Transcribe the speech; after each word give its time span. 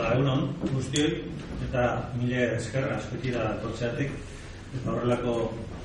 Ba, 0.00 0.14
egunon, 0.16 0.46
guztioi, 0.72 1.08
eta 1.66 1.80
mile 2.16 2.44
eskerra 2.54 2.94
askotira 2.96 3.42
tortzeatik, 3.60 4.14
eta 4.78 4.94
horrelako 4.94 5.34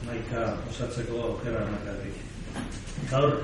maika 0.05 0.43
osatzeko 0.71 1.19
aukera 1.25 1.65
nakatik. 1.67 2.21
Gaur, 3.09 3.35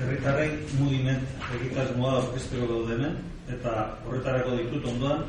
herritarrei 0.00 0.48
mugiment 0.80 1.46
egitasmoa 1.60 2.16
orkesteko 2.24 2.66
gaudenen, 2.72 3.14
eta 3.54 3.78
horretarako 4.08 4.58
ditut 4.58 4.90
ondoan, 4.96 5.24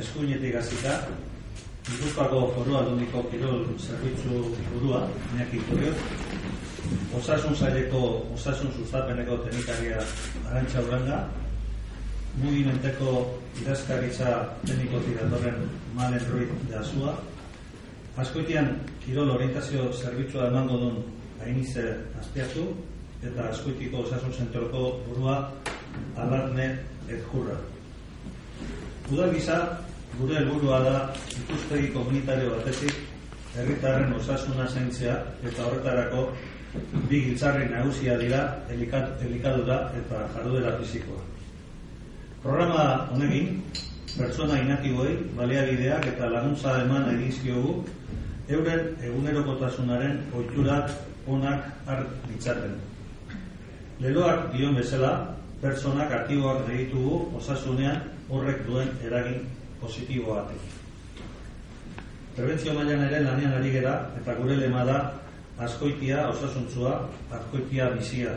eskuinetik 0.00 0.56
hasita, 0.62 0.98
Gipuzkoako 1.86 2.40
foru 2.56 2.80
aldundiko 2.80 3.20
kirol 3.30 3.66
zerbitzu 3.76 4.46
burua, 4.72 5.04
Iñaki 5.34 5.60
Kurio, 5.68 5.92
osasun 7.20 7.54
zaileko, 7.54 8.00
osasun 8.34 8.72
sustapeneko 8.80 9.44
teknikaria 9.44 10.00
Arantxa 10.48 10.88
Uranga, 10.88 11.26
mugimenteko 12.42 13.12
idazkaritza 13.62 14.32
teknikotik 14.66 15.16
datorren 15.20 15.62
Malen 15.96 16.26
Ruiz 16.30 16.50
Jasua, 16.70 17.14
askoitian 18.16 18.74
kirol 19.04 19.30
orientazio 19.36 19.88
zerbitzua 19.92 20.50
emango 20.50 20.76
duen 20.82 20.98
hainize 21.40 21.86
azpiatu, 22.20 22.66
eta 23.24 23.48
askoitiko 23.50 24.04
osasun 24.04 24.32
zentroko 24.32 24.84
burua 25.06 25.36
alarne 26.16 26.68
edjurra. 27.08 27.56
Udal 29.12 29.32
gisa, 29.34 29.58
gure 30.18 30.40
helburua 30.40 30.80
da 30.84 30.96
ikuspegi 31.42 31.92
komunitario 31.94 32.56
batetik 32.56 32.96
herritarren 33.56 34.12
osasuna 34.16 34.66
zaintzea 34.68 35.16
eta 35.48 35.68
horretarako 35.68 36.26
bi 37.08 37.22
giltzarri 37.28 37.70
nagusia 37.70 38.18
dira 38.20 38.42
elikadura 38.72 39.78
eta 40.00 40.26
jarduera 40.34 40.76
fisikoa. 40.82 41.35
Programa 42.42 43.08
honekin, 43.12 43.62
pertsona 44.16 44.58
inakiboi, 44.62 45.12
baliabideak 45.36 46.06
eta 46.12 46.28
laguntza 46.32 46.80
eman 46.84 47.08
egizkiogu 47.14 47.78
euren 48.48 48.92
egunerokotasunaren 49.02 50.20
oiturak 50.36 50.92
onak 51.26 51.66
har 51.86 52.04
ditzaten. 52.28 52.76
Leloak 54.00 54.52
dion 54.54 54.76
bezala, 54.76 55.12
pertsonak 55.60 56.12
aktiboak 56.12 56.68
egitugu 56.70 57.20
osasunean 57.38 58.02
horrek 58.28 58.66
duen 58.66 58.90
eragin 59.06 59.46
positiboa 59.80 60.44
Prebentzio 62.36 62.74
mailan 62.76 63.06
ere 63.06 63.22
lanean 63.24 63.54
ari 63.56 63.70
gera 63.72 63.94
eta 64.20 64.34
gure 64.36 64.56
lema 64.56 64.84
da 64.84 64.96
askoitia 65.64 66.26
osasuntzua, 66.28 67.08
askoitia 67.32 67.88
bizia. 67.94 68.34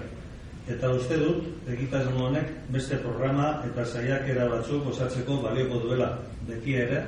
Eta 0.69 0.91
uste 0.93 1.17
dut 1.17 1.69
egitasmo 1.73 2.27
honek 2.27 2.49
beste 2.73 2.99
programa 3.01 3.47
eta 3.65 3.85
saiakera 3.85 4.45
batzuk 4.51 4.91
osatzeko 4.91 5.39
balioko 5.41 5.79
duela 5.85 6.09
beti 6.47 6.75
ere 6.83 7.01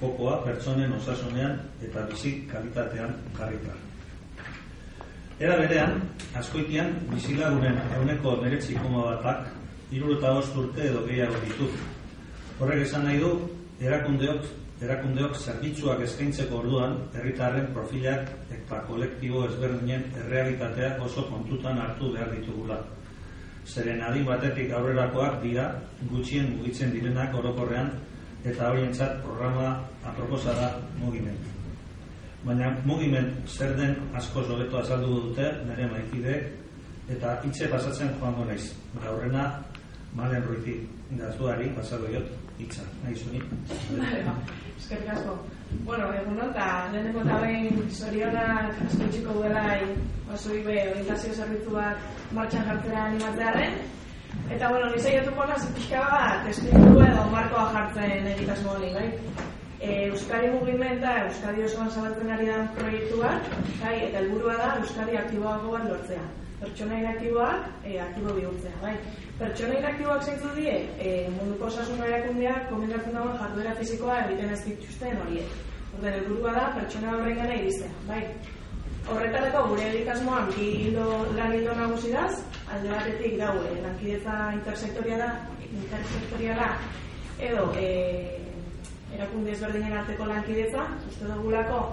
fokoa 0.00 0.40
pertsonen 0.44 0.92
osasunean 0.98 1.60
eta 1.86 2.02
bizi 2.10 2.32
kalitatean 2.50 3.14
jarrita. 3.38 3.76
Era 5.38 5.56
berean, 5.60 6.00
askoitian 6.34 6.94
bizilagunen 7.12 7.78
euneko 7.98 8.36
meretzi 8.42 8.74
koma 8.80 9.04
batak 9.12 9.50
iruro 9.92 10.18
eta 10.18 10.32
urte 10.62 10.86
edo 10.90 11.06
gehiago 11.06 11.40
ditut. 11.44 11.74
Horrek 12.58 12.86
esan 12.86 13.04
nahi 13.04 13.20
du, 13.20 13.32
erakundeok 13.80 14.46
erakundeok 14.84 15.38
zerbitzuak 15.40 16.02
eskaintzeko 16.04 16.58
orduan 16.58 16.98
herritarren 17.16 17.70
profilak 17.72 18.28
eta 18.52 18.82
kolektibo 18.88 19.46
ezberdinen 19.48 20.04
errealitateak 20.22 21.00
oso 21.06 21.24
kontutan 21.30 21.80
hartu 21.80 22.12
behar 22.12 22.28
ditugula. 22.34 22.76
Zeren 23.66 24.02
adin 24.04 24.26
batetik 24.28 24.72
aurrerakoak 24.76 25.40
dira 25.42 25.70
gutxien 26.10 26.52
mugitzen 26.58 26.92
direnak 26.92 27.34
orokorrean 27.34 27.90
eta 28.44 28.68
horientzat 28.70 29.22
programa 29.24 29.70
aproposa 30.04 30.52
da 30.60 30.68
mugimendu. 31.00 31.54
Baina 32.44 32.68
mugiment 32.84 33.48
zer 33.48 33.72
den 33.80 33.96
asko 34.14 34.44
zobeto 34.44 34.78
azaldu 34.78 35.22
dute 35.22 35.48
nire 35.66 35.88
maikideek 35.90 37.16
eta 37.16 37.40
hitze 37.42 37.72
pasatzen 37.72 38.12
joango 38.20 38.44
naiz. 38.44 38.74
Gaurrena 39.02 39.48
Malen 40.14 40.44
Ruizi 40.44 40.76
gazuari 41.10 41.68
pasako 41.76 42.10
jot 42.12 42.30
hitza, 42.58 42.82
nahi 43.04 43.14
zuni. 43.14 43.42
Vale, 43.90 44.22
ba. 44.26 44.34
Eskerrik 44.76 45.10
asko. 45.14 45.36
Bueno, 45.84 46.08
egun 46.14 46.40
eta 46.42 46.66
lehenengo 46.92 47.22
eta 47.22 47.40
behin 47.42 47.82
zorionak 47.90 48.80
asko 48.86 49.10
txiko 49.12 49.36
duela 49.38 49.64
osoi 50.34 50.62
be 50.66 50.78
orientazio 50.90 51.34
zerbitzu 51.34 51.74
bat 51.76 52.32
martxan 52.38 52.66
jartzera 52.70 53.04
animatzearen. 53.10 53.78
Eta 54.50 54.70
bueno, 54.70 54.90
ni 54.90 55.02
saiatuko 55.02 55.46
naz 55.46 55.60
pixka 55.76 56.00
bat 56.12 56.48
espiritu 56.50 57.02
edo 57.02 57.26
markoa 57.34 57.68
jartzen 57.76 58.26
egitasmo 58.32 58.74
hori, 58.74 58.90
bai? 58.94 59.06
E, 59.80 60.08
Euskadi 60.08 60.50
mugimenta 60.54 61.14
Euskadi 61.26 61.64
osoan 61.68 61.90
zabaltzen 61.90 62.32
ari 62.34 62.50
da 62.50 62.58
proiektu 62.78 63.22
bat, 63.22 63.54
bai, 63.82 63.94
eta 64.08 64.22
helburua 64.22 64.58
da 64.62 64.74
Euskadi 64.80 65.18
aktiboago 65.22 65.72
bat 65.76 65.88
lortzea. 65.90 66.26
Pertsona 66.60 66.98
inaktiboak 67.02 67.84
e, 67.84 67.98
aktibo 68.00 68.32
bihurtzea, 68.32 68.76
bai? 68.80 68.94
Pertsona 69.38 69.74
inaktiboak 69.76 70.22
zeintzu 70.24 70.52
die, 70.56 70.76
e, 70.96 71.10
munduko 71.34 71.68
osasun 71.68 72.00
erakundeak 72.06 72.70
komentatzen 72.70 73.16
dagoen 73.18 73.36
jarduera 73.42 73.74
fisikoa 73.80 74.20
egiten 74.24 74.54
ez 74.54 74.62
dituzten 74.64 75.20
horiek. 75.24 75.50
Orden, 75.98 76.14
helburua 76.14 76.54
da 76.56 76.64
pertsona 76.78 77.12
horren 77.16 77.36
gana 77.42 77.58
iriztea, 77.60 77.92
bai? 78.08 78.22
Horretarako 79.12 79.66
gure 79.70 79.84
egitasmoan 79.90 80.48
bi 80.54 80.70
hilo 80.86 81.04
lan 81.36 81.52
hilo 81.58 81.76
nagusi 81.76 82.14
daz, 82.14 82.32
alde 82.72 82.90
batetik 82.94 83.36
daue, 83.42 83.76
lankidetza 83.84 84.38
intersektoriala, 84.56 85.28
intersektoriala 85.68 86.72
edo 87.50 87.68
e, 87.76 87.86
erakunde 89.14 89.52
ezberdinen 89.52 90.00
arteko 90.00 90.32
lankidetza, 90.32 90.88
uste 91.12 91.28
dugulako 91.28 91.84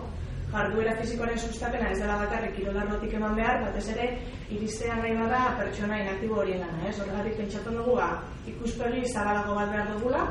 jarduera 0.54 0.94
fisikoaren 1.00 1.40
sustapena 1.40 1.90
ez 1.92 2.00
dela 2.00 2.18
bakarrik 2.22 2.54
kirolarrotik 2.58 3.14
eman 3.18 3.38
behar, 3.40 3.62
batez 3.66 3.86
ere 3.96 4.10
iristean 4.54 5.02
nahi 5.02 5.16
bada 5.18 5.40
pertsona 5.60 6.02
inaktibo 6.04 6.42
horien 6.42 6.62
gana, 6.62 6.82
ez? 6.90 6.98
Horregatik 7.02 7.40
pentsatzen 7.40 7.80
dugu, 7.80 7.96
ba, 7.98 8.10
ikuspegi 8.52 9.02
zabalago 9.10 9.56
bat 9.58 9.74
behar 9.74 9.90
dugula, 9.96 10.22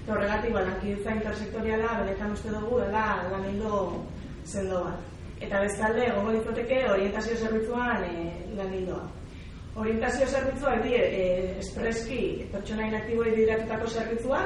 eta 0.00 0.16
horregatik, 0.16 0.56
ba, 0.56 0.64
lankidetza 0.66 1.14
intersektoriala, 1.20 1.94
benetan 2.02 2.34
uste 2.34 2.56
dugu, 2.56 2.82
dela 2.82 3.04
lan 3.30 3.46
hildo 3.52 3.84
zendo 4.44 4.82
bat. 4.88 5.06
Eta 5.46 5.62
bezalde, 5.62 6.06
egongo 6.10 6.34
ditzoteke, 6.34 6.82
orientazio 6.90 7.36
zerbitzuan 7.38 8.06
e, 8.08 8.14
lan 8.58 8.74
hildoa. 8.74 9.04
Orientazio 9.78 10.26
zerbitzua, 10.26 10.72
edi, 10.80 10.96
e, 10.98 11.26
espreski 11.60 12.22
pertsona 12.50 12.88
inaktibo 12.90 13.22
bideratutako 13.28 13.92
zerbitzua, 13.92 14.40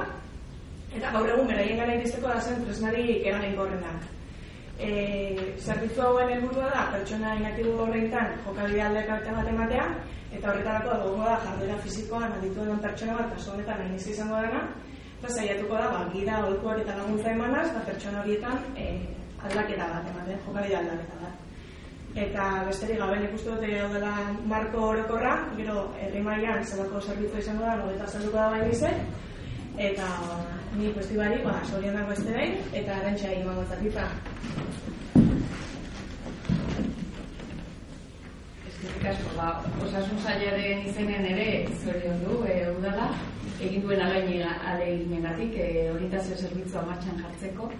eta 0.92 1.12
gaur 1.14 1.30
egun 1.32 1.48
beraien 1.48 1.80
gara 1.80 1.94
iristeko 1.96 2.28
da 2.28 2.42
zen 2.42 2.66
tresnari 2.66 3.22
eranen 3.24 3.56
gorrenak 3.56 4.10
e, 4.82 5.54
zerbitzu 5.58 6.02
hauen 6.02 6.32
helburua 6.34 6.70
da 6.74 6.86
pertsona 6.94 7.34
inaktibo 7.40 7.74
horreitan 7.84 8.34
jokabide 8.46 8.82
aldeka 8.86 9.18
bat 9.36 9.50
ematea 9.54 9.86
eta 10.32 10.50
horretarako 10.50 10.98
dugu 11.04 11.24
da 11.28 11.36
jarduera 11.44 11.76
fisikoan 11.84 12.32
aditu 12.38 12.66
den 12.68 12.82
pertsona 12.86 13.18
bat 13.20 13.30
kasu 13.34 13.52
honetan 13.52 13.78
nahi 13.84 14.10
izango 14.14 14.42
dena 14.46 14.62
eta 15.18 15.34
saiatuko 15.36 15.74
da 15.74 15.88
ba, 15.94 16.04
gida 16.14 16.44
olkuak 16.46 16.82
eta 16.82 16.98
laguntza 16.98 17.30
emanaz 17.30 17.68
ba, 17.74 17.84
pertsona 17.86 18.22
horietan 18.22 18.58
e, 18.76 18.88
aldaketa 19.44 19.88
bat 19.94 20.12
ematen, 20.12 20.44
jokabide 20.46 20.76
aldaketa 20.76 21.20
bat. 21.22 21.40
Eta 22.22 22.46
besterik 22.68 22.98
gabe 23.00 23.20
nik 23.20 23.34
uste 23.38 23.50
dute 23.54 23.68
dela 23.94 24.12
marko 24.50 24.88
orokorra 24.90 25.36
gero 25.56 25.86
herri 26.00 26.20
mailan 26.26 26.64
zelako 26.64 27.00
zerbitzu 27.00 27.38
izango 27.38 27.64
da 27.64 27.76
nogeta 27.76 28.06
zelduko 28.06 28.36
da 28.36 28.50
bain 28.50 28.68
eta 29.78 30.06
ni 30.76 30.92
festibali, 30.92 31.42
ba, 31.44 31.60
sorionak 31.70 32.08
beste 32.08 32.32
behin, 32.32 32.56
eta 32.72 32.96
arantxa 32.96 33.30
egin 33.32 33.64
zatita. 33.68 34.06
Eskerrik 38.68 39.06
asko, 39.12 39.36
ba, 39.36 39.48
osasun 39.84 40.18
zailaren 40.24 40.86
izenean 40.88 41.24
ere 41.24 41.48
zorion 41.84 42.20
du, 42.24 42.42
e, 42.44 42.58
udala, 42.78 43.08
egin 43.60 43.82
duen 43.82 44.02
alegin 44.02 45.22
gatik, 45.22 45.56
e, 45.56 45.90
orientazio 45.94 46.36
zerbitzua 46.36 46.84
martxan 46.90 47.22
jartzeko. 47.22 47.70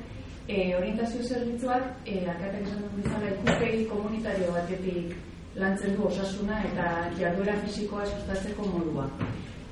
E, 0.49 0.75
orientazio 0.77 1.23
zerbitzuak, 1.23 1.85
e, 2.07 2.25
arkatek 2.27 2.67
esan 2.67 2.83
dut 2.83 2.97
bizala, 3.03 3.37
ikuspegi 3.37 3.85
komunitario 3.91 4.51
batetik 4.57 5.15
lantzen 5.55 5.95
du 5.97 6.07
osasuna 6.09 6.63
eta 6.65 6.89
jarduera 7.19 7.55
fisikoa 7.63 8.07
sustatzeko 8.09 8.67
modua 8.73 9.09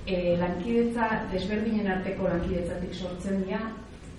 e, 0.06 0.36
lankidetza 0.40 1.08
desberdinen 1.32 1.90
arteko 1.96 2.28
lankidetzatik 2.28 2.94
sortzen 2.94 3.44
dira 3.44 3.60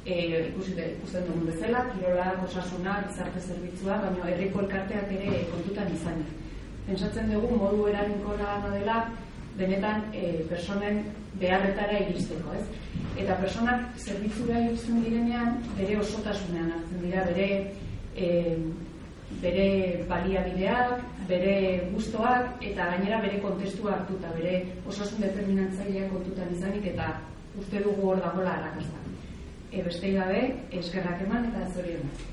e, 0.05 0.47
ikusi 0.49 0.75
de, 0.77 0.87
ikusten 0.97 1.25
dugun 1.29 1.49
bezala, 1.51 1.85
kirola, 1.93 2.27
osasuna, 2.45 3.01
gizarte 3.07 3.41
zerbitzua, 3.41 3.99
baina 4.05 4.29
herriko 4.33 4.63
elkarteak 4.65 5.11
ere 5.17 5.43
kontutan 5.53 5.91
izan. 5.95 6.23
Pensatzen 6.87 7.29
dugu 7.31 7.57
modu 7.57 7.87
eraginkora 7.91 8.55
dela 8.71 9.01
benetan 9.57 10.07
e, 10.13 10.45
personen 10.49 11.03
beharretara 11.41 11.99
iristeko, 12.05 12.55
ez? 12.57 12.65
Eta 13.21 13.35
personak 13.41 13.97
zerbitzura 13.99 14.61
iristen 14.65 15.03
direnean 15.03 15.59
bere 15.77 15.99
osotasunean 16.01 16.71
hartzen 16.77 17.03
dira, 17.05 17.25
bere 17.29 17.49
e, 18.15 18.29
bere 19.41 19.67
baliabideak, 20.09 21.05
bere 21.27 21.55
gustoak 21.93 22.63
eta 22.71 22.89
gainera 22.93 23.21
bere 23.21 23.39
kontestua 23.41 23.97
hartuta, 23.99 24.33
bere 24.37 24.65
osasun 24.85 25.21
determinantzailea 25.27 26.09
kontutan 26.09 26.51
izanik 26.57 26.91
eta 26.93 27.13
uste 27.57 27.83
dugu 27.83 28.11
hor 28.11 28.21
dagoela 28.21 28.57
arrakasta. 28.57 29.01
e, 29.71 29.81
beste 29.83 30.11
gabe 30.11 30.41
eskerrak 30.79 31.21
eman 31.25 31.47
eta 31.47 31.67
zorionak. 31.73 32.23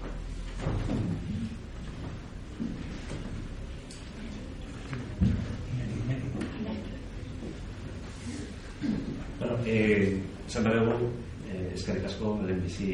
Bueno, 9.39 9.59
eh, 9.67 10.19
esan 10.49 10.67
dugu, 10.67 11.13
eh, 11.47 11.71
eskerrik 11.75 12.09
asko 12.11 12.35
lehen 12.43 12.61
bizi 12.65 12.91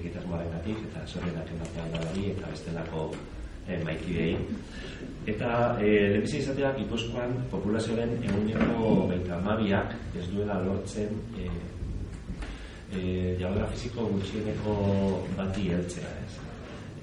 egitasmoaren 0.00 0.58
eta 0.74 1.06
zorionak 1.06 1.54
ematean 1.54 1.94
badari, 1.94 2.30
eta 2.32 2.50
bestelako 2.50 3.12
eh, 3.68 3.80
maikidei. 3.84 4.36
Eta 5.26 5.50
eh, 5.80 6.10
lehen 6.12 6.24
bizi 6.24 6.40
izatea, 6.42 6.74
Gipuzkoan 6.78 7.36
populazioaren 7.52 8.18
eguneko 8.20 9.06
baita 9.08 9.40
mabiak 9.44 9.94
ez 10.18 10.26
duela 10.32 10.60
lortzen 10.66 11.16
eh, 11.40 11.50
eh, 12.92 13.36
jabera 13.40 13.70
fiziko 13.72 14.08
gutxieneko 14.12 14.76
bati 15.36 15.70
heltzea, 15.72 16.14
ez? 16.26 16.40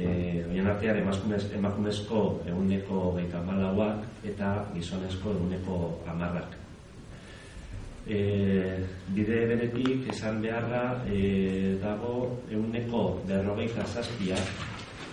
Eh, 0.02 0.46
Oien 0.50 0.70
artean 0.70 1.02
emakumez, 1.02 1.44
emakumezko 1.58 2.24
eguneko 2.50 3.12
baita 3.18 3.42
malauak 3.46 4.26
eta 4.26 4.56
gizonezko 4.74 5.36
eguneko 5.38 5.84
amarrak 6.10 6.62
e, 8.08 8.82
bide 9.14 9.46
beretik 9.50 10.10
esan 10.14 10.42
beharra 10.42 10.84
e, 11.06 11.78
dago 11.82 12.42
euneko 12.50 13.22
berrogeita 13.28 13.86
zazpia 13.86 14.38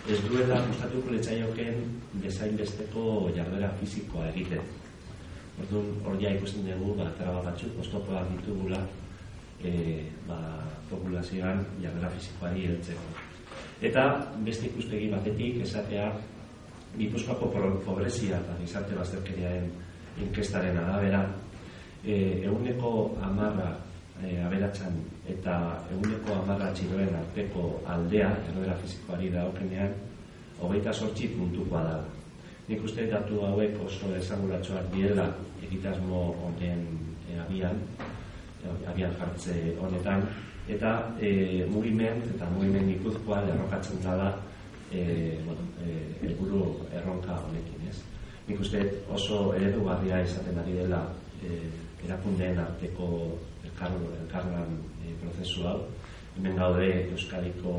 ez 0.06 0.18
duela 0.28 0.60
gustatuko 0.68 1.12
letzaioken 1.14 1.82
bezain 2.22 2.56
besteko 2.56 3.30
jarduera 3.36 3.70
fizikoa 3.80 4.28
egiten. 4.30 4.62
Orduan, 5.58 5.90
hor 6.06 6.20
ja 6.22 6.30
ikusten 6.36 6.68
dugu, 6.68 6.94
ba, 7.00 7.10
traba 7.18 7.42
batzuk, 7.42 7.74
oztopoak 7.82 8.30
ditugula, 8.36 8.78
e, 9.58 9.72
ba, 10.28 10.38
populazioan 10.90 11.64
jarduera 11.82 12.12
fizikoari 12.14 12.68
heltzeko. 12.70 13.26
Eta 13.82 14.04
beste 14.46 14.70
ikuspegi 14.70 15.10
batetik 15.10 15.62
esatea 15.66 16.12
Gipuzkoako 16.96 17.50
pobrezia 17.84 18.38
eta 18.40 18.54
gizarte 18.62 18.96
bazterkeriaren 18.96 19.68
inkestaren 20.24 20.78
arabera 20.80 21.20
e, 22.02 22.14
eguneko 22.46 23.18
amarra 23.22 23.74
e, 24.22 24.38
aberatsan 24.42 24.98
eta 25.28 25.56
eguneko 25.92 26.38
amarra 26.42 26.70
txiroen 26.74 27.14
arteko 27.20 27.66
aldea, 27.86 28.30
errodera 28.50 28.76
fizikoari 28.82 29.30
da 29.34 29.46
okenean, 29.50 29.94
hogeita 30.60 30.92
sortzi 30.92 31.30
puntukoa 31.36 31.82
da. 31.86 31.98
Nik 32.68 32.84
uste 32.84 33.06
datu 33.08 33.40
hauek 33.46 33.78
oso 33.84 34.10
esanguratxoak 34.16 34.90
diela 34.94 35.28
egitasmo 35.64 36.24
honen 36.42 36.84
e, 37.28 37.38
abian, 37.46 37.80
e, 38.62 38.74
abian 38.90 39.14
jartze 39.20 39.56
honetan, 39.80 40.26
eta 40.68 40.92
e, 41.20 41.64
mugiment 41.72 42.26
eta 42.34 42.48
mugiment 42.52 42.90
ikuzkoa 42.98 43.40
errokatzen 43.48 44.02
dela 44.04 44.34
e, 44.92 45.40
bueno, 45.46 45.64
e, 45.80 45.96
elburu 46.28 46.76
erronka 46.92 47.40
honekin, 47.46 47.88
ez? 47.88 48.02
Nik 48.48 48.60
uste 48.60 48.82
oso 49.12 49.54
eredu 49.56 49.88
izaten 50.24 50.58
ari 50.58 50.72
dela 50.72 51.06
e, 51.42 51.60
erakundeen 52.04 52.58
arteko 52.62 53.08
elkarlan 53.64 54.76
e, 55.02 55.14
prozesu 55.22 55.66
hau. 55.66 55.78
Hemen 56.36 56.56
gaude 56.58 56.88
Euskadiko 57.12 57.74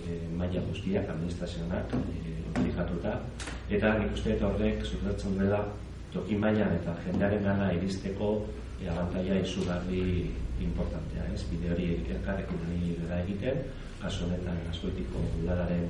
e, 0.00 0.18
maila 0.36 0.62
guztiak, 0.68 1.08
administrazionak, 1.08 1.92
e, 1.92 2.34
implikatuta. 2.52 3.18
Eta 3.72 3.94
nik 3.98 4.16
uste 4.16 4.36
horrek 4.48 4.84
zurretzen 4.84 5.38
dela 5.40 5.62
toki 6.12 6.36
mailan 6.36 6.74
eta 6.76 6.94
jendearen 7.06 7.44
gana 7.44 7.70
iristeko 7.76 8.32
e, 8.80 8.88
abantaia 8.88 9.40
izugarri 9.40 10.32
importantea, 10.62 11.28
ez? 11.34 11.44
Bide 11.50 11.72
hori 11.74 11.88
elkarrekin 12.16 12.60
nahi 12.66 12.96
dira 13.00 13.20
egiten, 13.24 13.62
kasu 14.02 14.26
honetan 14.26 14.60
askoetiko 14.70 15.24
udalaren 15.42 15.88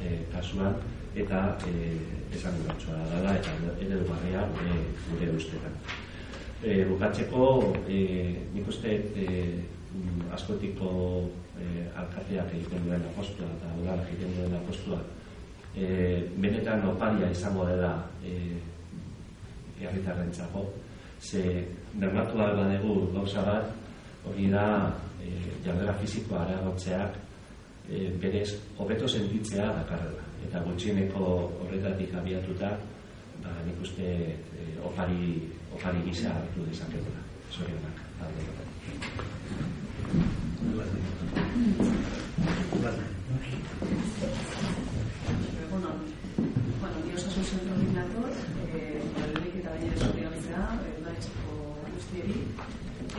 e, 0.00 0.18
kasuan, 0.32 0.76
eta 1.14 1.44
e, 1.68 1.94
esan 2.34 2.58
dela, 2.66 3.36
eta 3.36 3.54
eredu 3.78 4.08
barria 4.08 4.48
gure, 4.56 4.80
gure 5.10 5.30
ustetan 5.36 5.78
e, 6.62 6.84
bukatzeko 6.90 7.74
e, 7.88 7.98
nik 8.54 8.68
uste 8.68 9.00
e, 9.16 9.26
askotiko 10.34 10.90
e, 11.58 11.88
alkateak 11.96 12.54
egiten 12.54 12.86
duen 12.86 13.04
apostua 13.10 13.50
eta 13.56 13.74
udal 13.80 14.04
egiten 14.06 14.36
duen 14.38 14.56
apostua 14.60 15.00
e, 15.76 15.86
benetan 16.36 16.86
oparia 16.88 17.30
izango 17.30 17.66
dela 17.66 17.94
e, 18.24 18.58
herritarren 19.80 20.30
txapo 20.32 20.66
ze 21.20 21.64
bermatu 21.94 22.38
dugu 22.82 23.12
gauza 23.12 23.42
bat 23.42 23.66
hori 24.24 24.50
da 24.50 24.92
e, 25.22 25.28
jardera 25.64 25.94
fizikoa 26.00 26.44
aragotzeak 26.44 27.16
e, 27.90 28.10
berez 28.20 28.56
hobeto 28.78 29.08
sentitzea 29.08 29.66
dakarrela. 29.80 30.22
Eta 30.44 30.60
gutxieneko 30.60 31.24
horretatik 31.62 32.14
abiatuta 32.14 32.76
ba, 33.42 33.50
nik 33.66 33.82
uste 33.82 34.08
e, 34.60 34.70
opari 34.84 35.50
opari 35.74 36.00
gisa 36.06 36.30
hartu 36.30 36.66
dezakegula. 36.70 37.20
Zorionak, 37.50 37.98
alde 38.22 38.42
Bueno, 45.70 45.90
bueno, 46.80 46.96
ni 47.04 47.14
osasun 47.14 47.44
zentro 47.44 47.74
nator, 47.94 48.30
eh, 48.74 49.02
eta 49.58 49.70
baina 49.70 49.94
esoriontzea, 49.94 50.64
udaitzeko 51.00 51.52
guztieri, 51.94 52.38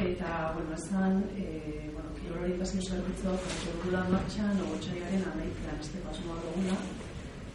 eta, 0.07 0.51
bueno, 0.55 0.75
esan, 0.75 1.24
eh, 1.38 1.89
bueno, 1.93 2.10
kirol 2.19 2.43
orientazio 2.43 2.81
zerbitzua, 2.89 3.38
dugula 3.65 4.05
martxan, 4.12 4.62
ogotxaiaren 4.67 5.27
amaikean, 5.31 5.84
teko 5.91 6.10
asmoa 6.12 6.38
dugula, 6.45 6.79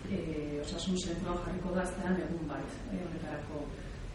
eh, 0.08 0.60
osasun 0.64 0.96
zentroa 1.04 1.36
jarriko 1.44 1.74
gaztean 1.74 2.16
egun 2.26 2.48
bat, 2.48 2.78
eh, 2.92 3.02
honetarako. 3.06 3.66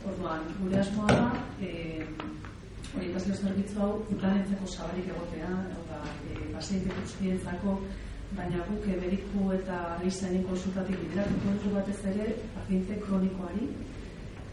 Orduan, 0.05 0.41
gure 0.61 0.79
asmoa 0.79 1.07
da, 1.11 1.29
eh, 1.61 2.05
orientazio 2.95 3.35
zerbitzu 3.35 3.79
hau 3.81 3.91
udalentzeko 4.13 4.67
zabalik 4.67 5.07
egotea, 5.13 5.51
da, 5.89 6.01
eh, 6.31 6.51
paziente 6.53 6.89
guztientzako, 6.99 7.79
baina 8.35 8.63
guk 8.67 8.85
mediku 9.01 9.51
eta 9.53 9.79
alizainen 9.95 10.43
konsultatik 10.49 10.97
bideratuko 11.03 11.55
dugu 11.63 11.75
batez 11.75 11.99
ere, 12.11 12.27
paziente 12.55 12.99
kronikoari, 13.05 13.69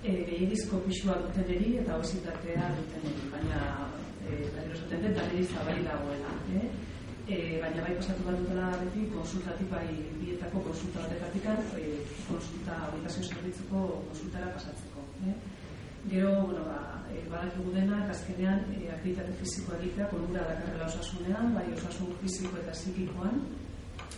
eh, 0.05 0.25
gehiagizko 0.29 0.81
pixua 0.87 1.19
duteneri 1.25 1.77
eta 1.83 1.99
ositatea 2.05 2.71
duteneri, 2.79 3.29
baina 3.35 3.61
eh, 4.27 4.49
berriro 4.55 4.79
zaten 4.81 5.03
den, 5.03 5.13
eta 5.13 5.55
zabalik 5.55 5.85
dagoela. 5.89 6.35
Eh? 6.57 6.67
E, 7.29 7.61
baina 7.63 7.83
bai 7.87 7.95
pasatu 7.95 8.25
bat 8.27 8.39
dutela 8.41 8.71
beti 8.83 9.07
konsultatik 9.15 9.69
bai 9.71 9.87
bietako 10.19 10.63
konsulta 10.69 11.05
batetatik 11.05 11.45
e, 11.79 11.85
konsulta 12.27 12.79
orientazio 12.89 13.23
zerbitzuko 13.23 13.83
konsultara 14.09 14.51
pasatzen. 14.57 14.89
Eh? 15.31 15.35
Gero, 16.11 16.33
bueno, 16.47 16.65
ba, 16.67 16.99
e, 17.15 17.23
badakigu 17.31 17.71
dena, 17.71 18.01
azkenean, 18.11 18.65
e, 18.75 18.91
aktivitate 18.91 19.33
fizikoa 19.39 19.79
egitea, 19.79 20.09
konura 20.11 20.43
dakarrela 20.49 20.89
osasunean, 20.91 21.55
bai 21.55 21.69
osasun 21.77 22.11
fiziko 22.23 22.59
eta 22.59 22.75
psikikoan, 22.75 23.39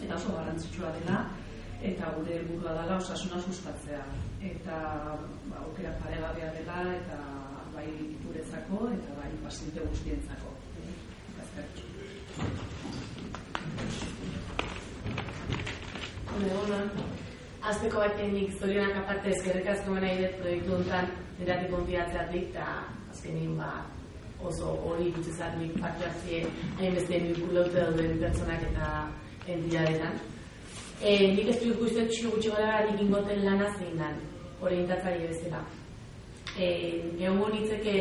eta 0.01 0.17
oso 0.17 0.33
garrantzitsua 0.33 0.95
dela, 0.97 1.19
eta 1.93 2.13
gure 2.17 2.39
helburua 2.39 2.73
dela 2.81 2.97
osasuna 2.97 3.43
sustatzea. 3.43 4.05
Eta 4.53 4.79
ba, 5.51 5.61
aukera 5.67 5.93
paregabea 6.01 6.53
dela, 6.57 6.83
eta 6.97 7.21
bai 7.77 7.91
guretzako, 8.25 8.87
eta 8.97 9.19
bai 9.21 9.33
paziente 9.45 9.85
guztientzako. 9.91 10.57
Hola, 11.35 11.94
hola. 16.43 16.79
Azteko 17.63 18.01
bat 18.03 18.19
nik 18.33 18.55
zorionak 18.61 18.97
aparte 19.03 19.31
ezkerrek 19.31 19.69
asko 19.73 19.95
nahi 19.95 20.17
dut 20.21 20.35
proiektu 20.41 20.75
honetan 20.77 21.07
neratik 21.39 21.71
konfiatzeatik 21.71 22.49
eta 22.51 22.67
azkenin 23.13 23.57
ba 23.59 23.71
oso 24.49 24.73
hori 24.87 25.13
dutzezatik 25.17 25.79
parte 25.81 26.05
hartzie 26.09 26.41
hain 26.81 26.95
beste 26.99 27.21
nirkulote 27.27 27.79
dauden 27.79 28.19
pertsonak 28.21 28.67
eta 28.71 28.89
entidadetan. 29.47 30.19
E, 31.01 31.11
nik 31.37 31.49
ez 31.49 31.57
du 31.63 31.71
ikusten 31.71 32.11
txu 32.11 32.35
gutxi 32.35 32.51
gara 32.51 32.83
nik 32.91 33.01
ingoten 33.07 33.45
lana 33.45 33.71
zein 33.79 33.97
dan, 33.99 34.21
orientatzari 34.61 35.27
bezala. 35.29 35.63
E, 36.59 36.67
Egon 37.21 37.41
bonitzeke 37.41 37.97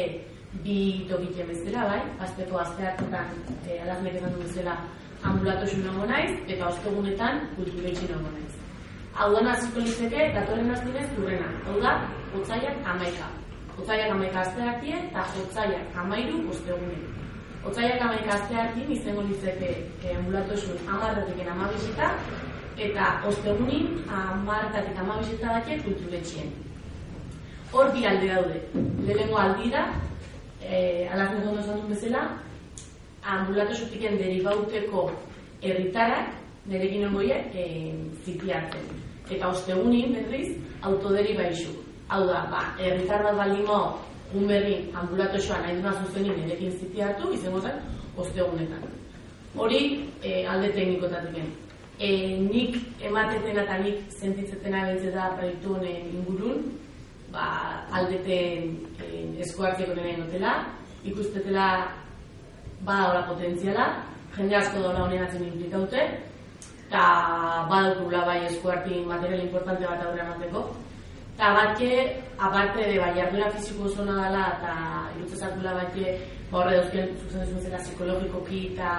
bi 0.66 0.78
tokite 1.10 1.48
bezala, 1.48 1.88
bai? 1.94 2.02
Azteko 2.28 2.60
azte 2.66 2.90
hartutan, 2.90 3.32
e, 3.68 3.80
alaznek 3.86 4.20
esan 4.20 4.38
bezala, 4.42 4.78
ambulatosu 5.24 5.78
nago 5.84 6.06
naiz, 6.06 6.32
eta 6.48 6.68
ostegunetan 6.68 7.48
kulturetxe 7.56 8.10
nago 8.12 8.30
naiz. 8.34 8.54
Hau 9.14 9.30
da 9.36 9.42
naziko 9.46 9.80
litzeke, 9.86 10.30
datorren 10.36 10.72
aztinez 10.74 11.08
durena. 11.16 11.50
Hau 11.68 11.80
da, 11.82 11.94
otzaiak 12.40 12.88
amaika. 12.94 13.28
Otzaiak 13.78 14.12
amaika 14.14 14.42
azteak 14.42 14.80
die, 14.82 14.96
eta 14.96 15.26
otzaiak 15.44 16.00
amairu 16.04 16.40
ostegunen. 16.50 17.04
Otzaiak 17.64 18.02
amaika 18.02 18.34
azteak 18.38 18.74
dien, 18.76 18.92
izango 18.98 19.26
litzeke 19.28 19.70
eh, 20.04 20.16
ambulatu 20.18 20.58
esun 20.58 20.90
amarratik 20.96 21.48
amabizita, 21.56 22.10
eta 22.88 23.12
ostegunin 23.30 24.02
amarratik 24.22 24.98
amabizita 25.06 25.60
dakiek 25.60 25.86
kulturetxien. 25.86 26.50
Hor 27.74 27.94
bi 27.94 28.06
alde 28.06 28.34
daude. 28.34 28.64
Lehenengo 29.06 29.38
aldi 29.38 29.70
da, 29.74 29.86
eh, 30.62 31.10
alaz 31.14 31.30
negoen 31.38 31.88
bezala, 31.90 32.26
ambulatosotiken 33.26 34.18
derivauteko 34.18 35.12
herritarrak 35.62 36.34
nerekin 36.66 37.08
ongoie 37.08 37.38
e, 37.54 37.66
zitiatzen. 38.26 38.86
Eta 39.32 39.50
ostegunin 39.50 40.14
berriz 40.16 40.58
autoderiba 40.82 41.48
isu. 41.52 41.72
Hau 42.10 42.26
da, 42.28 42.46
ba, 42.52 42.64
herritar 42.80 43.24
bat 43.24 43.38
balimo 43.38 43.80
un 44.34 44.48
berri 44.48 44.78
ambulatosoa 44.94 45.62
nahi 45.64 45.76
duna 45.80 45.94
zuzenin 46.04 46.40
nerekin 46.42 46.72
zitiatu, 46.80 47.34
izango 47.34 47.62
zen, 47.62 47.80
ostegunetan. 48.18 48.88
Hori 49.56 49.84
e, 50.22 50.46
alde 50.50 50.72
teknikotatik 50.74 51.38
e, 52.00 52.38
nik 52.40 52.78
ematetena 53.02 53.64
eta 53.64 53.78
nik 53.78 54.00
sentitzetena 54.12 54.86
bentze 54.90 55.12
da 55.12 55.30
proiektu 55.38 55.76
honen 55.76 56.10
ingurun, 56.18 56.64
ba, 57.32 57.48
aldeten 57.92 58.74
e, 59.00 59.26
eskuartzeko 59.46 59.96
nire 59.98 60.18
notela, 60.18 60.56
ikustetela 61.06 61.68
ba 62.86 63.10
hola 63.10 63.24
potentziala, 63.28 63.86
jende 64.36 64.56
asko 64.56 64.82
dola 64.84 65.04
honen 65.06 65.24
atzen 65.24 65.44
implikaute, 65.48 66.02
eta 66.88 67.04
badukula 67.70 68.26
bai 68.28 68.40
eskuartin 68.50 69.08
material 69.08 69.46
importante 69.46 69.88
bat 69.88 70.04
aurre 70.06 70.22
emateko. 70.26 70.64
Eta 71.34 71.54
batke, 71.58 71.92
aparte 72.38 72.84
de 72.92 73.00
bai 73.00 73.22
ardura 73.22 73.50
fiziko 73.56 73.88
oso 73.90 74.06
dela 74.06 74.44
eta 74.54 74.74
irutzezakula 75.18 75.74
batke, 75.80 76.18
ba 76.52 76.60
horre 76.60 76.78
dauzken, 76.78 77.16
zuzen 77.24 77.62
zela 77.62 77.80
psikologikoki 77.82 78.62
eta 78.74 78.90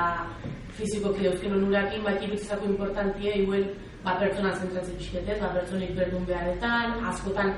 fizikoki 0.78 1.28
dauzken 1.28 1.56
onurakin, 1.60 2.04
batke 2.08 2.30
irutzezako 2.30 2.70
importantia, 2.72 3.36
iguel, 3.36 3.68
ba 4.04 4.16
pertsona 4.20 4.56
zentratzen 4.56 4.96
pixketez, 4.96 5.40
ba 5.40 5.52
pertsonik 5.54 5.92
berdun 5.96 6.24
beharretan, 6.26 6.98
askotan, 7.12 7.52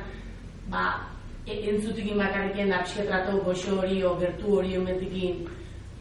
ba, 0.74 0.82
e, 1.46 1.54
entzutikin 1.70 2.18
bakarriken 2.18 2.74
da 2.74 2.82
pixketrato 2.82 3.38
goxo 3.46 3.78
hori 3.80 4.02
o 4.04 4.16
gertu 4.18 4.58
hori 4.58 4.76
omentikin 4.76 5.46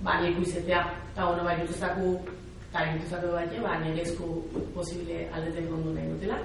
ba, 0.05 0.19
leku 0.21 0.45
izetea, 0.45 0.83
eta 1.11 1.27
ono, 1.33 1.43
bai, 1.43 1.57
dutuzako, 1.63 2.13
eta 2.69 2.85
dutuzako 2.93 3.33
bat, 3.33 3.57
ba, 3.63 3.79
nerezko 3.81 4.29
posibile 4.75 5.25
aldeten 5.33 5.67
kondu 5.71 5.95
nahi 5.95 6.11
dutela. 6.13 6.37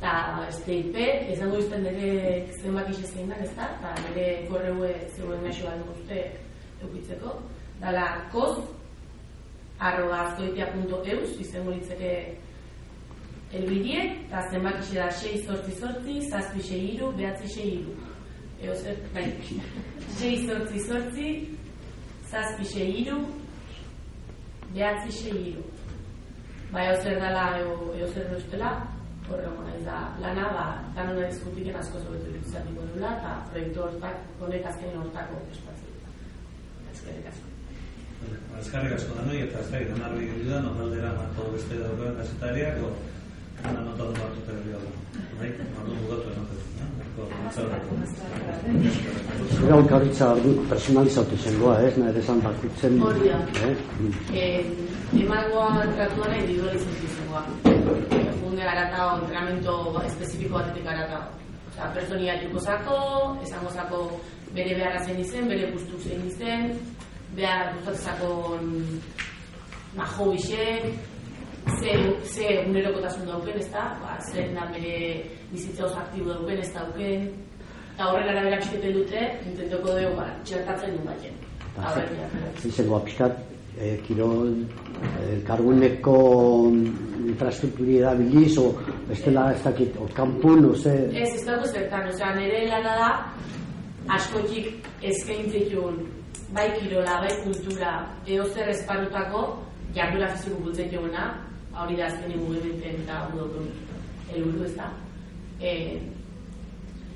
Eta, 0.00 0.12
STIP, 0.56 0.96
izango 1.34 1.60
izten 1.60 1.84
nire 1.84 2.10
zenbak 2.58 2.88
izezein 2.90 3.30
da, 3.30 3.38
ez 3.44 3.50
da, 3.56 3.68
eta 3.78 3.94
nire 4.08 4.26
korreue 4.48 4.92
zegoen 5.14 5.42
mesu 5.44 5.66
bat 5.68 5.82
dute 5.86 6.22
eukitzeko. 6.82 7.34
Dala, 7.80 8.06
koz, 8.32 8.54
arroba 9.78 10.22
azkoitia.eus, 10.26 11.36
izango 11.44 11.76
litzeke 11.76 12.14
elbidiek, 13.52 14.24
eta 14.26 14.46
zenbak 14.50 14.80
ize 14.82 14.98
da 14.98 15.10
6 15.20 15.46
sortzi 15.46 15.76
sortzi, 15.76 16.18
zazpi 16.30 16.64
6 16.72 16.82
iru, 16.94 17.12
behatzi 17.20 17.54
6 17.60 17.70
iru. 17.76 17.96
Eo 18.64 18.74
zer, 18.74 18.98
bai, 19.14 19.28
6 20.20 20.48
sortzi 20.48 20.84
sortzi, 20.88 21.30
zazpi 22.30 22.64
xe 22.72 22.84
iru, 23.02 23.18
behatzi 24.74 25.10
xe 25.18 25.30
iru. 25.50 25.64
Ba, 26.72 26.84
eo 26.86 26.96
zer 27.02 27.18
dela, 27.18 27.44
eo 27.58 28.06
zer 28.14 28.26
duztela, 28.30 28.70
horre 29.28 29.50
gona 29.56 29.74
da 29.84 29.98
lana, 30.22 30.46
ba, 30.56 30.66
dan 30.94 31.10
hona 31.10 31.26
diskutiken 31.26 31.76
asko 31.76 31.98
zobetu 32.04 32.32
dituzatiko 32.34 32.86
dula, 32.94 33.10
eta 33.18 33.32
proiektu 33.50 33.82
hortak, 33.86 34.16
honek 34.40 34.66
azken 34.70 34.98
hortako 35.02 35.42
espazio. 35.54 35.94
Ezkerrik 36.92 37.26
asko. 37.32 37.46
Ezkerrik 38.60 38.96
asko 38.98 39.18
da 39.18 39.26
noi, 39.26 39.42
eta 39.48 39.62
ez 39.64 39.70
da, 39.72 39.82
idan 39.86 40.06
argi 40.08 40.30
gilda, 40.32 40.62
normaldera 40.66 41.14
marko 41.18 41.50
beste 41.56 41.82
daukaren 41.82 42.18
kasetariak, 42.22 42.82
o, 42.86 42.94
gana 43.62 43.86
notatu 43.90 44.18
bat 44.22 44.38
dut 44.38 44.46
da. 44.50 44.82
Bai, 45.38 45.52
marko 45.74 45.98
mugatu 45.98 46.34
enotu. 46.36 46.60
Zure 49.50 49.72
onkaritza 49.74 50.30
ordu 50.32 50.54
personalizatu 50.70 51.36
zengoa, 51.44 51.74
ez? 51.86 51.96
Nire 51.98 52.22
esan 52.22 52.40
bakutzen... 52.44 53.00
Hori 53.02 53.28
da. 53.28 53.38
Eh? 53.64 54.64
Emangoa 55.20 55.84
tratua 55.96 56.28
nahi 56.30 56.40
individualizatu 56.44 57.12
zengoa. 57.16 57.44
Funde 58.40 58.62
garatao, 58.62 59.18
entrenamento 59.20 59.76
espezifiko 60.06 60.58
batetik 60.58 60.84
garatao. 60.84 61.26
Osa, 61.70 61.90
personia 61.94 62.34
zako, 62.60 62.96
esango 63.42 63.70
zako 63.70 63.98
bere 64.54 64.74
beharra 64.74 65.04
zen 65.04 65.20
izen, 65.20 65.48
bere 65.48 65.70
guztu 65.72 65.98
zen 65.98 66.26
izen, 66.26 66.72
behar 67.36 67.74
gustatzako 67.76 68.58
majo 69.96 70.32
bixek, 70.32 70.84
ze, 71.66 71.92
ze 72.24 72.64
unerokotasun 72.68 73.26
dauken, 73.26 73.58
ez 73.58 73.68
da? 73.72 73.84
Ba, 74.02 74.16
zer 74.32 74.50
da 74.54 74.66
bere 74.72 75.22
bizitza 75.52 75.84
oso 75.84 75.98
aktibo 75.98 76.32
dauken, 76.32 76.58
ez 76.58 76.72
dauken, 76.74 77.28
eta 77.94 78.08
horren 78.08 78.32
arabera 78.32 78.58
pixkete 78.62 78.92
dute, 78.96 79.22
intentoko 79.46 79.94
dugu, 79.98 80.16
ba, 80.16 80.26
txertatzen 80.44 80.96
du 80.96 81.06
batzen. 81.08 81.34
Zizengo 82.60 82.96
apiskat, 82.96 83.38
e, 83.78 83.96
kirol, 84.06 84.54
e, 85.20 85.40
karguneko 85.48 86.16
infrastrukturi 87.30 88.00
erabiliz, 88.00 88.56
o 88.58 88.72
bestela 89.08 89.50
ez 89.54 89.60
dakit, 89.64 89.96
o 90.00 90.08
kampun, 90.16 90.70
o 90.70 90.74
ze... 90.74 90.94
Ez, 91.12 91.34
ez 91.40 91.44
dago 91.46 91.68
zertan, 91.68 92.08
oza, 92.12 92.32
nire 92.36 92.66
lana 92.68 92.96
da, 93.02 93.10
askotik 94.16 94.88
eskaintzekun, 95.12 96.02
bai 96.56 96.70
kirola, 96.80 97.20
bai 97.22 97.36
kultura, 97.44 97.94
eo 98.26 98.48
zer 98.50 98.72
esparutako, 98.72 99.44
jardura 99.94 100.32
fiziko 100.34 100.64
bultzek 100.64 100.92
hori 101.78 101.96
da 101.96 102.06
azken 102.06 102.38
mugimenten 102.38 103.02
eta 103.04 103.28
udokun 103.32 103.68
helburu 104.32 104.64
ez 104.64 104.74
da. 104.76 104.90
E, 105.60 105.72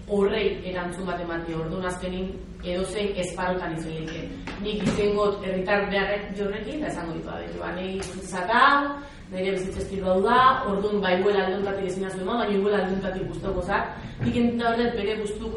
horrei 0.08 0.46
erantzun 0.70 1.06
bat 1.08 1.20
emate 1.20 1.56
orduan 1.56 1.86
azkenin 1.88 2.30
edo 2.64 2.84
zein 2.84 3.12
esparotan 3.20 3.76
izan 3.78 3.96
leke. 4.00 4.22
Nik 4.64 4.82
izangot 4.88 5.42
herritar 5.44 5.88
beharrek 5.90 6.30
jorrekin, 6.38 6.80
da 6.80 6.92
esango 6.92 7.16
ditu, 7.16 7.30
abetu, 7.32 7.60
ba, 7.60 7.72
nahi 7.76 8.00
zata, 8.22 8.62
nire 9.32 9.54
bizitza 9.56 9.80
estilu 9.84 10.10
hau 10.12 10.18
da, 10.24 10.38
orduan 10.70 11.00
bai 11.04 11.14
huela 11.22 11.46
alduntatik 11.46 11.90
ezin 11.90 12.08
aztu 12.10 12.26
baina 12.28 12.48
huela 12.50 12.82
alduntatik 12.84 13.28
guztoko 13.32 13.62
zak. 13.62 13.96
Nik 14.24 14.36
entita 14.42 14.72
horret 14.72 14.96
bere 15.00 15.16
guztuk 15.22 15.56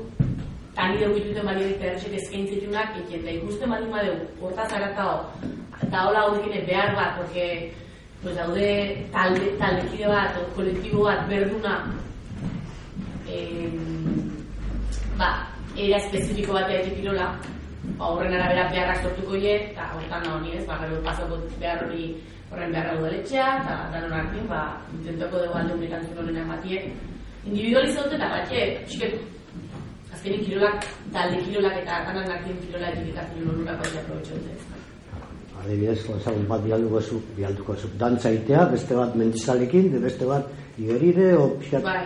tani 0.78 1.00
dugu 1.02 1.20
dituten 1.20 1.46
bali 1.50 1.68
eta 1.74 1.92
errexek 1.92 2.16
eskaintzitunak, 2.22 2.98
da 3.26 3.32
ikusten 3.32 3.70
bali 3.76 3.92
madeu, 3.92 4.16
hortaz 4.42 4.72
aratao, 4.72 5.18
eta 5.82 6.08
hola 6.08 6.26
hau 6.26 6.36
behar 6.68 6.96
bat, 6.96 7.18
porque 7.18 7.74
pues 8.24 8.36
daude 8.36 9.06
talde, 9.12 9.46
talde 9.60 10.08
bat, 10.08 10.34
kolektibo 10.56 11.04
bat 11.04 11.28
berduna 11.30 11.86
eh, 13.30 13.70
ba, 15.18 15.48
era 15.76 15.98
espezifiko 15.98 16.54
bat 16.54 16.72
egin 16.72 16.98
kirola 16.98 17.28
ba, 18.00 18.10
horren 18.10 18.34
arabera 18.34 18.70
beharrak 18.72 19.04
sortuko 19.04 19.38
ie 19.38 19.54
eta 19.72 19.92
horretan 19.94 20.26
da 20.26 20.34
honi 20.36 20.58
ez, 20.58 20.66
ba, 20.66 20.80
gero 20.82 21.02
pasako 21.06 21.40
behar 21.62 21.86
hori 21.86 22.10
horren 22.52 22.74
beharra 22.74 22.98
udaletxea 23.00 23.48
eta 23.62 23.78
danon 23.94 24.18
hartin, 24.20 24.48
ba, 24.50 24.62
intentoko 24.98 25.44
dugu 25.44 25.60
alde 25.62 25.78
honetan 25.78 26.08
zuen 26.10 26.42
ematiek 26.44 26.90
individualizatu 27.46 28.18
eta 28.18 28.32
batxe, 28.34 28.64
txiket 28.88 29.20
azkenik 30.14 30.48
kirolak, 30.48 30.90
talde 31.14 31.44
kirolak 31.46 31.78
eta 31.84 32.02
danan 32.10 32.34
hartin 32.34 32.58
kirolak 32.66 32.98
eta 33.04 33.30
kirolak 33.34 33.78
bat 33.86 34.02
aprobetxo 34.02 34.42
dut 34.42 34.67
adibidez, 35.64 36.00
ezagun 36.18 36.46
bat 36.50 36.64
bialduko 36.66 37.02
zu, 37.02 37.22
bialduko 37.38 37.76
zu, 37.76 37.90
dantzaitea, 38.00 38.66
beste 38.74 38.98
bat 38.98 39.16
mendizalekin, 39.16 39.90
beste 40.04 40.26
bat 40.30 40.48
iberide, 40.78 41.32
o 41.38 41.50
pixat... 41.62 41.84
Bai, 41.84 42.02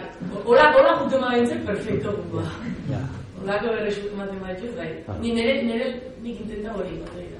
hola, 0.45 0.69
hola 0.77 0.93
juntu 1.01 1.21
ma 1.21 1.31
bentzen, 1.35 1.63
perfecto, 1.65 2.13
ba. 2.33 2.45
Ja. 2.89 3.01
Holako 3.41 3.73
berre 3.75 3.91
juntu 3.97 4.15
ma 4.17 4.27
bentzen, 4.31 4.75
bai. 4.77 4.89
Ni 5.21 5.33
nere, 5.37 5.57
nere, 5.67 5.89
nik 6.23 6.39
intenta 6.45 6.75
hori, 6.77 6.99
hori 7.13 7.27
da. 7.31 7.39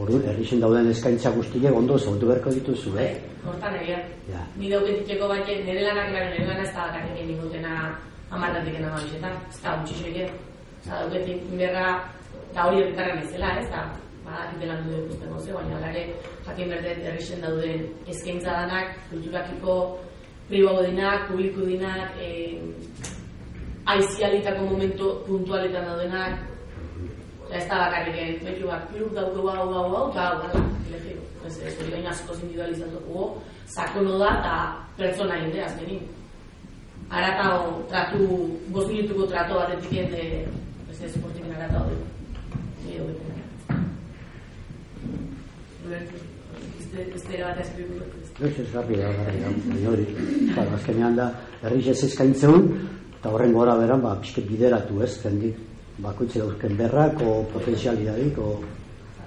Ordu, 0.00 0.20
errixen 0.32 0.62
dauden 0.62 0.92
eskaintza 0.92 1.32
guztiak 1.34 1.74
ondo 1.76 1.98
zautu 1.98 2.30
berko 2.30 2.52
dituzu, 2.54 2.94
eh? 2.98 3.08
Bai, 3.08 3.40
hortan 3.50 3.80
egia. 3.80 3.98
Ja. 4.30 4.44
Ni 4.60 4.70
dauketikeko 4.72 5.28
bat, 5.32 5.50
nere 5.66 5.82
lanak, 5.88 6.14
nere 6.14 6.46
lanak 6.46 6.68
ez 6.68 6.72
da 6.76 6.86
bakarrik 6.86 7.18
egin 7.18 7.34
ningutena 7.34 7.74
amartatik 8.30 8.78
ena 8.78 8.94
mabixetan, 8.94 9.42
ez 9.50 9.60
da, 9.64 9.76
utxixo 9.82 10.30
Osa, 10.80 10.96
dauketik, 11.02 11.42
berra, 11.60 11.88
da 12.54 12.62
hori 12.64 12.78
horretarren 12.80 13.18
ez 13.20 13.32
dela, 13.34 13.50
ez 13.60 13.66
da, 13.68 13.82
badakite 14.34 14.66
lan 14.70 14.84
dut 14.86 14.98
ikusten 15.04 15.32
goze, 15.34 15.52
baina 15.56 15.76
alare 15.78 16.02
jakin 16.46 16.70
berde 16.74 16.94
errixen 17.10 17.42
dauden 17.44 17.88
eskaintza 18.12 18.54
danak, 18.60 18.94
kulturakiko 19.10 19.74
pribago 20.48 20.82
dinak, 20.86 21.26
publiku 21.28 21.66
dinak, 21.66 22.16
e, 22.18 22.58
aizialitako 23.86 24.64
momentu 24.70 25.10
puntualetan 25.26 25.86
daudenak, 25.86 26.38
ez 27.50 27.64
da 27.68 27.78
bakarrik 27.84 28.44
betu 28.44 28.66
bat, 28.70 28.86
piru 28.92 29.10
dauko 29.14 29.48
hau, 29.48 29.66
hau, 29.74 29.86
hau, 29.94 30.04
eta 30.10 30.26
hau, 30.26 30.36
gala, 30.42 30.64
elegiru. 30.90 31.22
Ez, 31.46 31.56
ez 31.66 31.74
hori 31.80 31.94
gain 31.96 32.06
asko 32.10 32.36
individualizatuko, 32.38 33.26
sakono 33.74 34.18
da, 34.22 34.30
eta 34.38 34.54
pertsona 34.98 35.40
hinde, 35.42 35.64
azkenin. 35.64 36.06
Aratao, 37.10 37.80
tratu, 37.90 38.28
bost 38.70 38.92
minutuko 38.92 39.26
trato 39.32 39.58
bat 39.58 39.74
etikien, 39.78 40.14
ez 40.90 41.02
ez, 41.02 41.16
portiken 41.18 41.56
aratao 41.56 41.88
du. 41.90 41.98
Nire 42.84 43.29
beste 45.90 47.40
bat 47.42 47.60
esprimu. 47.62 48.00
Ez 48.40 48.58
ez 48.58 48.68
rapida, 48.74 49.10
hori. 49.90 50.06
Claro, 50.54 50.74
azkenean 50.74 51.16
da, 51.18 51.30
herri 51.62 51.82
ez 51.92 51.98
eskaintzen, 52.06 52.70
eta 53.18 53.32
horren 53.34 53.52
gora 53.52 53.76
beran, 53.78 54.02
ba, 54.04 54.14
pixke 54.22 54.44
bideratu 54.48 55.02
ez, 55.04 55.12
zendik, 55.22 55.58
bakoitze 56.00 56.40
dauzken 56.40 56.76
berrak, 56.78 57.20
o 57.20 57.42
potenzialidadik, 57.52 58.38
o... 58.38 58.54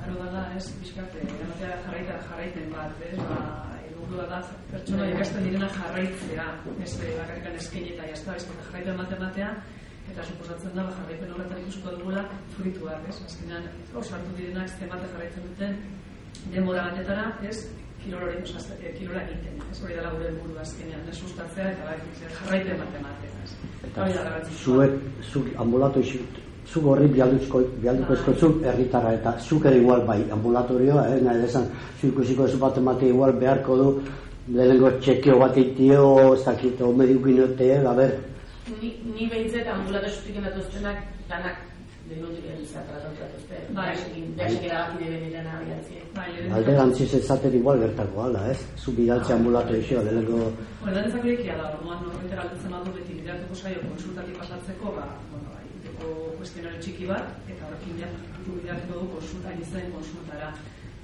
aro 0.02 0.32
da, 0.34 0.48
ez, 0.58 0.66
pixkat, 0.82 1.20
ematea 1.22 1.78
jarraita 1.86 2.18
jarraiten 2.28 2.72
bat, 2.74 3.06
ez, 3.12 3.20
ba, 3.22 3.38
helburua 3.84 4.26
da 4.32 4.42
pertsona 4.72 5.12
ikasten 5.14 5.48
direna 5.48 5.70
jarraitzea, 5.78 6.50
ez 6.74 6.92
bakarrikan 7.04 7.60
eskaini 7.62 7.94
eta 7.96 8.10
jazta, 8.12 8.36
ez 8.36 8.48
eta 8.48 8.68
jarraipen 8.68 9.02
bat 9.04 9.18
ematea, 9.20 9.52
eta 10.12 10.26
suposatzen 10.26 10.74
da, 10.74 10.88
ba, 10.88 10.96
jarraipen 11.02 11.36
horretan 11.36 11.62
ikusiko 11.62 11.94
dugula 12.00 12.26
fruituak, 12.58 13.06
ez, 13.12 13.20
azkenean, 13.28 13.70
osartu 14.02 14.40
direnak 14.40 14.74
zenbate 14.80 15.12
jarraitzen 15.14 15.52
duten, 15.52 15.78
denbora 16.52 16.90
batetara, 16.90 17.32
ez, 17.50 17.58
kilolore, 18.04 18.38
oza, 18.44 18.76
kilola 18.98 19.24
egiten, 19.24 19.60
ez 19.72 19.82
hori 19.82 19.98
dela 19.98 20.12
gure 20.14 20.30
helburu 20.30 20.60
azkenean, 20.60 21.04
ez 21.10 21.18
sustatzea 21.18 21.72
eta 21.72 21.90
bai, 21.90 21.98
jarraipen 22.22 22.82
bat 22.84 22.98
ematea, 23.00 23.44
ez. 23.44 23.52
Eta 23.90 24.08
zuek, 24.64 24.98
zuk 25.32 25.48
ambulatu 25.60 26.04
zuk 26.74 26.86
horri 26.88 27.08
bialduko, 27.12 27.62
bialduko 27.84 28.16
eskozun 28.18 28.62
erritara 28.72 29.14
eta 29.18 29.34
zuk 29.40 29.66
ere 29.70 29.80
igual 29.82 30.06
bai 30.08 30.20
ambulatorioa, 30.32 31.08
eh, 31.14 31.22
nahi 31.22 31.42
desan, 31.42 31.68
zu 32.00 32.08
ikusiko 32.08 32.48
ez 32.48 32.56
bat 32.60 32.78
emate 32.78 33.10
igual 33.10 33.34
beharko 33.40 33.78
du 33.78 33.90
lehenengo 34.48 34.92
txekio 35.00 35.40
bat 35.40 35.58
eitio, 35.58 36.34
ez 36.34 36.44
dakit, 36.46 36.82
o 36.82 36.92
mediukin 36.92 37.44
ote, 37.44 37.70
eh, 37.76 37.84
a 37.92 37.94
ber. 37.94 38.16
Ni, 38.82 38.96
ni 39.16 39.28
behitzet 39.28 39.68
ambulato 39.68 40.10
sutik 40.10 40.40
ematuztenak 40.40 41.04
danak 41.30 41.73
Bai, 43.74 43.96
abiatzien. 45.60 46.52
Alde 46.58 46.74
gantziz 46.76 47.14
ez 47.16 47.22
zaten 47.26 47.56
igual 47.60 47.80
gertako 47.80 48.26
ala, 48.26 48.42
ez? 48.52 48.60
Zu 48.78 48.92
bidaltze 48.98 49.34
ambulato 49.34 49.76
iso, 49.78 50.04
lehenengo... 50.04 50.52
Bueno, 50.82 50.96
da 50.98 51.06
ezak 51.08 51.24
da, 51.24 51.70
orduan 51.70 52.04
norrentera 52.04 52.42
altutzen 52.44 52.76
badu 52.76 52.92
beti 52.98 53.16
bidatuko 53.22 53.56
saio 53.56 53.80
konsultatik 53.88 54.38
pasatzeko, 54.42 54.94
ba, 54.98 55.08
bueno, 55.32 55.48
egiteko 55.64 56.12
kuestionario 56.42 56.84
txiki 56.84 57.10
bat, 57.14 57.26
eta 57.48 57.70
horrekin 57.70 58.00
ja, 58.04 58.12
bidatuko 58.50 59.00
du 59.00 59.10
konsulta, 59.16 59.56
izan 59.64 59.92
konsultara. 59.96 60.54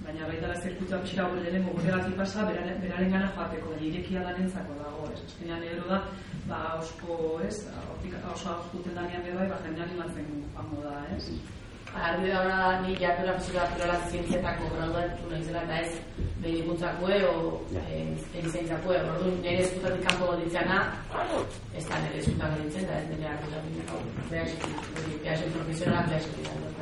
Baina 0.06 0.28
baita 0.28 0.48
da 0.48 0.62
zirkutua 0.62 1.00
pixka 1.04 1.28
hori 1.28 1.62
gure 1.68 2.16
pasa, 2.18 2.46
beraren, 2.50 2.82
beraren 2.82 3.12
gana 3.12 3.32
joateko, 3.36 3.76
da 3.76 3.86
irekia 3.90 4.24
da 4.24 4.36
nentzako 4.38 4.74
dago, 4.82 5.12
ez. 5.14 5.22
Azkenean 5.28 5.64
egero 5.64 5.88
da, 5.92 6.02
ba, 6.48 6.60
osko, 6.80 7.40
ez, 7.48 7.56
hortik 7.86 8.16
oso 8.34 8.50
auskuten 8.56 8.96
danean 8.96 9.24
bebai, 9.28 9.48
ba, 9.54 9.62
jendean 9.66 9.96
imatzen 9.96 10.30
joango 10.56 10.84
da, 10.88 11.00
ez. 11.18 11.26
Argi 11.90 12.30
da 12.30 12.42
hona 12.42 12.82
ni 12.82 12.96
jartura 12.96 13.34
fisika 13.40 13.64
naturala 13.64 13.96
zientzietako 14.12 14.68
graduatu 14.76 15.30
naizela 15.32 15.64
eta 15.64 15.80
ez 15.82 15.92
medikuntzakue 16.44 17.18
o 17.30 17.34
erizaintzakue. 18.38 19.00
Orduan 19.14 19.40
nire 19.42 19.64
eskutatik 19.64 20.06
kanpo 20.08 20.36
ditzana 20.44 20.78
ez 21.76 21.86
da 21.90 22.02
nire 22.04 22.22
eskutak 22.22 22.60
ditzen 22.62 22.86
da 22.92 23.00
ez 23.02 23.08
nire 23.10 23.32
ardura. 23.34 23.64
Behasen 24.30 25.58
profesionalak 25.58 26.14
behasen 26.14 26.78